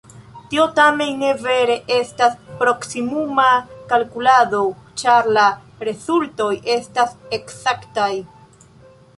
[0.51, 3.45] Tio tamen ne vere estas proksimuma
[3.93, 4.63] kalkulado,
[5.03, 5.45] ĉar la
[5.91, 8.13] rezultoj estas ekzaktaj.